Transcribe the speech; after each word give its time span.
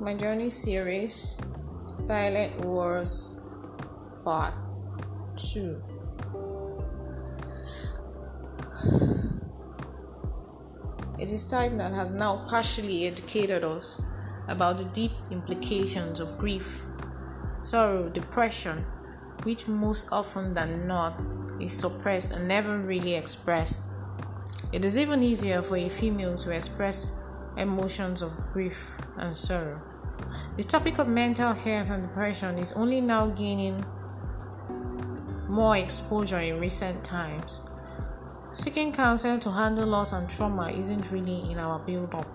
my 0.00 0.14
journey 0.14 0.48
series, 0.48 1.42
Silent 1.94 2.58
Wars 2.64 3.46
Part 4.24 4.54
2. 5.36 5.82
It 11.18 11.30
is 11.30 11.44
time 11.44 11.76
that 11.76 11.92
has 11.92 12.14
now 12.14 12.40
partially 12.48 13.06
educated 13.08 13.62
us 13.62 14.00
about 14.48 14.78
the 14.78 14.84
deep 14.84 15.12
implications 15.30 16.18
of 16.18 16.38
grief, 16.38 16.82
sorrow, 17.60 18.08
depression, 18.08 18.78
which 19.42 19.68
most 19.68 20.08
often 20.12 20.54
than 20.54 20.88
not 20.88 21.20
is 21.60 21.78
suppressed 21.78 22.34
and 22.34 22.48
never 22.48 22.78
really 22.78 23.16
expressed. 23.16 23.90
It 24.72 24.86
is 24.86 24.96
even 24.96 25.22
easier 25.22 25.60
for 25.60 25.76
a 25.76 25.90
female 25.90 26.38
to 26.38 26.52
express 26.52 27.22
emotions 27.58 28.22
of 28.22 28.34
grief 28.54 28.98
and 29.18 29.36
sorrow. 29.36 29.89
The 30.56 30.62
topic 30.62 30.98
of 30.98 31.08
mental 31.08 31.52
health 31.52 31.90
and 31.90 32.02
depression 32.02 32.58
is 32.58 32.72
only 32.72 33.00
now 33.00 33.28
gaining 33.28 33.84
more 35.48 35.76
exposure 35.76 36.38
in 36.38 36.60
recent 36.60 37.04
times. 37.04 37.70
Seeking 38.52 38.92
counsel 38.92 39.38
to 39.38 39.50
handle 39.50 39.86
loss 39.86 40.12
and 40.12 40.28
trauma 40.28 40.70
isn't 40.70 41.10
really 41.10 41.50
in 41.50 41.58
our 41.58 41.78
build 41.78 42.14
up. 42.14 42.26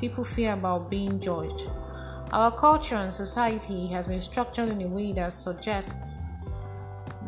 People 0.00 0.24
fear 0.24 0.54
about 0.54 0.90
being 0.90 1.20
judged. 1.20 1.62
Our 2.32 2.50
culture 2.50 2.96
and 2.96 3.12
society 3.12 3.86
has 3.88 4.08
been 4.08 4.20
structured 4.20 4.68
in 4.68 4.82
a 4.82 4.88
way 4.88 5.12
that 5.12 5.32
suggests 5.32 6.24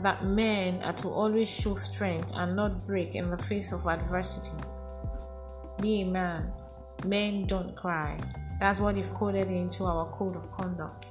that 0.02 0.24
men 0.24 0.82
are 0.82 0.92
to 0.94 1.08
always 1.08 1.50
show 1.50 1.74
strength 1.74 2.32
and 2.36 2.56
not 2.56 2.86
break 2.86 3.14
in 3.14 3.30
the 3.30 3.38
face 3.38 3.72
of 3.72 3.86
adversity. 3.86 4.62
Be 5.80 6.02
a 6.02 6.06
man, 6.06 6.52
Men 7.04 7.46
don't 7.46 7.74
cry. 7.74 8.18
That's 8.60 8.78
what 8.78 8.94
they've 8.94 9.14
coded 9.14 9.50
into 9.50 9.84
our 9.84 10.06
code 10.10 10.36
of 10.36 10.52
conduct. 10.52 11.08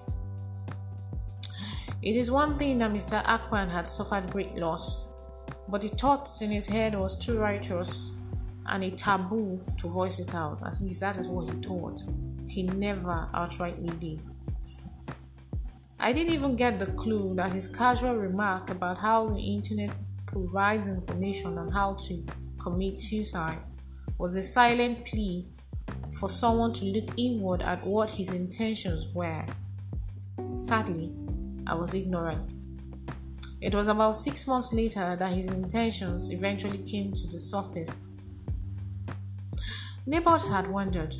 It 2.01 2.15
is 2.15 2.31
one 2.31 2.57
thing 2.57 2.77
that 2.77 2.91
Mr. 2.91 3.21
Akpan 3.23 3.69
had 3.69 3.87
suffered 3.87 4.29
great 4.31 4.55
loss, 4.55 5.11
but 5.67 5.81
the 5.81 5.87
thoughts 5.89 6.41
in 6.43 6.51
his 6.51 6.67
head 6.67 6.97
was 6.97 7.17
too 7.17 7.39
righteous 7.39 8.21
and 8.67 8.83
a 8.83 8.91
taboo 8.91 9.59
to 9.79 9.87
voice 9.89 10.19
it 10.19 10.35
out. 10.35 10.61
At 10.61 10.79
least 10.81 11.01
that 11.01 11.17
is 11.17 11.27
what 11.27 11.49
he 11.49 11.61
thought. 11.61 12.03
He 12.47 12.63
never 12.63 13.27
outrightly 13.33 13.99
did. 13.99 14.21
I 15.99 16.13
didn't 16.13 16.33
even 16.33 16.55
get 16.55 16.79
the 16.79 16.85
clue 16.85 17.35
that 17.35 17.51
his 17.51 17.67
casual 17.67 18.15
remark 18.15 18.69
about 18.69 18.99
how 18.99 19.27
the 19.27 19.39
internet 19.39 19.93
provides 20.27 20.87
information 20.87 21.57
on 21.57 21.69
how 21.71 21.95
to 21.95 22.23
commit 22.59 22.99
suicide 22.99 23.57
was 24.17 24.35
a 24.35 24.43
silent 24.43 25.03
plea 25.03 25.45
for 26.13 26.29
someone 26.29 26.73
to 26.73 26.85
look 26.85 27.09
inward 27.17 27.61
at 27.61 27.85
what 27.85 28.11
his 28.11 28.31
intentions 28.31 29.13
were. 29.13 29.45
Sadly, 30.55 31.11
I 31.67 31.75
was 31.75 31.93
ignorant. 31.93 32.53
It 33.61 33.75
was 33.75 33.89
about 33.89 34.15
six 34.15 34.47
months 34.47 34.73
later 34.73 35.15
that 35.15 35.33
his 35.33 35.51
intentions 35.51 36.31
eventually 36.31 36.79
came 36.79 37.11
to 37.11 37.27
the 37.27 37.39
surface. 37.39 38.15
Neighbors 40.05 40.49
had 40.49 40.67
wondered. 40.67 41.13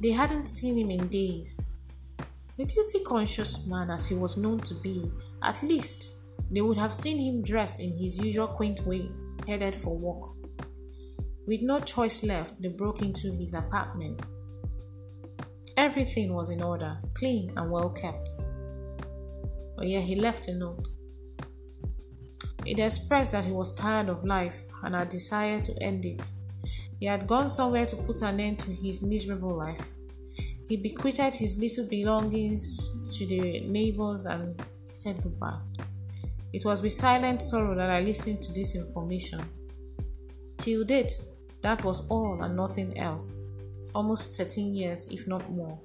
They 0.00 0.12
hadn't 0.12 0.46
seen 0.46 0.78
him 0.78 0.90
in 0.90 1.08
days. 1.08 1.76
A 2.58 2.64
duty 2.64 3.04
conscious 3.04 3.68
man 3.68 3.90
as 3.90 4.08
he 4.08 4.14
was 4.14 4.36
known 4.36 4.60
to 4.60 4.74
be, 4.76 5.10
at 5.42 5.62
least 5.62 6.30
they 6.50 6.60
would 6.60 6.78
have 6.78 6.94
seen 6.94 7.18
him 7.18 7.42
dressed 7.42 7.80
in 7.80 7.90
his 7.98 8.18
usual 8.18 8.46
quaint 8.46 8.80
way, 8.86 9.10
headed 9.46 9.74
for 9.74 9.96
work. 9.96 10.39
With 11.50 11.62
no 11.62 11.80
choice 11.80 12.22
left, 12.22 12.62
they 12.62 12.68
broke 12.68 13.02
into 13.02 13.32
his 13.32 13.54
apartment. 13.54 14.22
Everything 15.76 16.32
was 16.32 16.50
in 16.50 16.62
order, 16.62 16.96
clean 17.14 17.52
and 17.56 17.72
well 17.72 17.90
kept. 17.90 18.30
But 19.76 19.88
yet 19.88 20.04
he 20.04 20.14
left 20.14 20.46
a 20.46 20.54
note. 20.56 20.86
It 22.64 22.78
expressed 22.78 23.32
that 23.32 23.44
he 23.44 23.50
was 23.50 23.74
tired 23.74 24.08
of 24.08 24.22
life 24.22 24.60
and 24.84 24.94
had 24.94 25.08
decided 25.08 25.64
to 25.64 25.82
end 25.82 26.06
it. 26.06 26.30
He 27.00 27.06
had 27.06 27.26
gone 27.26 27.48
somewhere 27.48 27.86
to 27.86 27.96
put 28.06 28.22
an 28.22 28.38
end 28.38 28.60
to 28.60 28.70
his 28.70 29.02
miserable 29.02 29.56
life. 29.56 29.94
He 30.68 30.76
bequeathed 30.76 31.34
his 31.34 31.58
little 31.58 31.88
belongings 31.90 33.18
to 33.18 33.26
the 33.26 33.66
neighbors 33.66 34.26
and 34.26 34.54
said 34.92 35.16
goodbye. 35.20 35.58
It 36.52 36.64
was 36.64 36.80
with 36.80 36.92
silent 36.92 37.42
sorrow 37.42 37.74
that 37.74 37.90
I 37.90 38.02
listened 38.02 38.40
to 38.42 38.52
this 38.52 38.76
information. 38.76 39.40
Till 40.56 40.84
date, 40.84 41.10
that 41.62 41.84
was 41.84 42.08
all 42.08 42.42
and 42.42 42.56
nothing 42.56 42.96
else. 42.98 43.46
Almost 43.94 44.36
13 44.36 44.74
years, 44.74 45.10
if 45.12 45.26
not 45.26 45.50
more. 45.50 45.78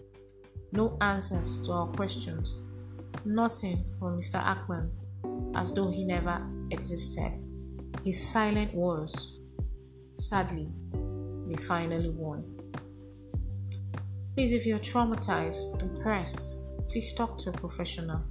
No 0.72 0.98
answers 1.02 1.66
to 1.66 1.72
our 1.72 1.88
questions. 1.88 2.70
Nothing 3.26 3.78
from 4.00 4.20
Mr. 4.20 4.42
Akpan, 4.42 4.90
as 5.56 5.74
though 5.74 5.90
he 5.90 6.06
never 6.06 6.46
existed. 6.72 7.32
His 8.04 8.22
silent 8.22 8.74
wars. 8.74 9.40
Sadly, 10.16 10.72
they 11.48 11.56
finally 11.56 12.12
won. 12.12 12.44
Please, 14.36 14.54
if 14.54 14.66
you're 14.66 14.80
traumatized, 14.80 15.80
depressed, 15.80 16.78
please 16.90 17.14
talk 17.14 17.38
to 17.40 17.50
a 17.50 17.54
professional. 17.54 18.22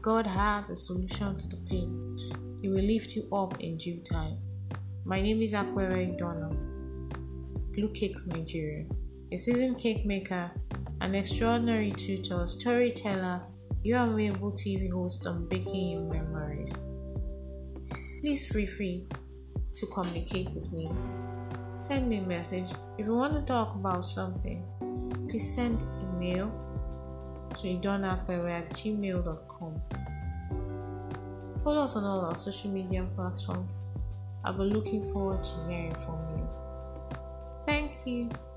God 0.00 0.26
has 0.26 0.70
a 0.70 0.76
solution 0.76 1.36
to 1.36 1.48
the 1.48 1.66
pain. 1.68 2.16
He 2.62 2.68
will 2.68 2.82
lift 2.82 3.14
you 3.14 3.28
up 3.32 3.60
in 3.60 3.76
due 3.76 4.00
time. 4.00 4.38
My 5.04 5.20
name 5.20 5.42
is 5.42 5.54
Aquere 5.54 6.16
Donald. 6.16 6.71
Blue 7.72 7.88
Cakes 7.88 8.26
Nigeria, 8.26 8.84
a 9.32 9.36
seasoned 9.36 9.78
cake 9.78 10.04
maker, 10.04 10.50
an 11.00 11.14
extraordinary 11.14 11.90
tutor, 11.90 12.46
storyteller, 12.46 13.40
you 13.82 13.96
are 13.96 14.06
unable 14.06 14.52
TV 14.52 14.92
host 14.92 15.26
on 15.26 15.48
baking 15.48 15.90
Your 15.92 16.02
memories. 16.02 16.76
Please 18.20 18.52
feel 18.52 18.66
free 18.66 19.08
to 19.72 19.86
communicate 19.86 20.50
with 20.50 20.70
me. 20.72 20.90
Send 21.78 22.10
me 22.10 22.18
a 22.18 22.22
message. 22.22 22.72
If 22.98 23.06
you 23.06 23.14
want 23.14 23.38
to 23.38 23.44
talk 23.44 23.74
about 23.74 24.04
something, 24.04 24.62
please 25.28 25.54
send 25.54 25.82
email 26.02 26.52
to 27.56 27.66
idonakwewe 27.68 28.50
at 28.50 28.68
gmail.com. 28.70 29.82
Follow 31.64 31.84
us 31.84 31.96
on 31.96 32.04
all 32.04 32.20
our 32.20 32.34
social 32.34 32.70
media 32.70 33.08
platforms. 33.16 33.86
I'll 34.44 34.52
be 34.52 34.64
looking 34.64 35.02
forward 35.02 35.42
to 35.42 35.68
hearing 35.68 35.94
from 35.94 36.18
you. 36.36 36.41
Thank 38.04 38.32
you. 38.32 38.51